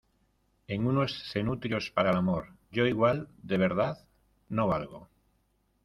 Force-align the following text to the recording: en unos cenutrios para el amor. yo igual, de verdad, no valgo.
en 0.67 0.87
unos 0.87 1.13
cenutrios 1.31 1.91
para 1.91 2.09
el 2.09 2.17
amor. 2.17 2.55
yo 2.71 2.87
igual, 2.87 3.27
de 3.43 3.59
verdad, 3.59 4.03
no 4.49 4.65
valgo. 4.65 5.09